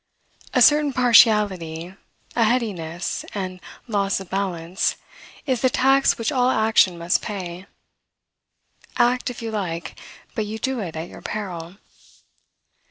A 0.55 0.63
certain 0.63 0.93
partiality, 0.93 1.93
a 2.35 2.43
headiness, 2.43 3.23
and 3.35 3.59
loss 3.87 4.19
of 4.19 4.31
balance, 4.31 4.95
is 5.45 5.61
the 5.61 5.69
tax 5.69 6.17
which 6.17 6.31
all 6.31 6.49
action 6.49 6.97
must 6.97 7.21
pay. 7.21 7.67
Act, 8.97 9.29
if 9.29 9.43
you 9.43 9.51
like, 9.51 9.95
but 10.33 10.47
you 10.47 10.57
do 10.57 10.79
it 10.79 10.95
at 10.95 11.07
your 11.07 11.21
peril. 11.21 11.75